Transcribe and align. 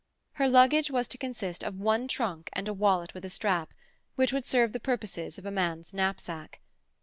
Her 0.31 0.49
luggage 0.49 0.89
was 0.89 1.07
to 1.09 1.17
consist 1.19 1.63
of 1.63 1.75
one 1.79 2.07
trunk 2.07 2.49
and 2.53 2.67
a 2.67 2.73
wallet 2.73 3.13
with 3.13 3.23
a 3.23 3.29
strap, 3.29 3.71
which 4.15 4.33
would 4.33 4.47
serve 4.47 4.73
the 4.73 4.79
purposes 4.79 5.37
of 5.37 5.45
a 5.45 5.51
man's 5.51 5.93
knapsack. 5.93 6.59